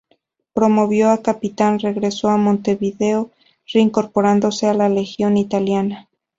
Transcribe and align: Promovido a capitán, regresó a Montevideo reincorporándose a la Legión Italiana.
Promovido 0.53 1.11
a 1.11 1.21
capitán, 1.21 1.77
regresó 1.77 2.29
a 2.29 2.37
Montevideo 2.37 3.29
reincorporándose 3.71 4.65
a 4.65 4.73
la 4.73 4.89
Legión 4.89 5.37
Italiana. 5.37 6.09